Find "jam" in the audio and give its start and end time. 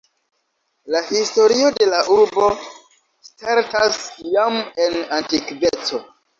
4.33-4.61